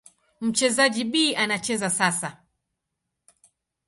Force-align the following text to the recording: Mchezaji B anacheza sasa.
Mchezaji 0.41 1.03
B 1.03 1.35
anacheza 1.35 1.89
sasa. 1.89 2.43